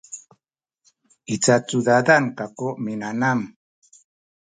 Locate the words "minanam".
2.83-3.39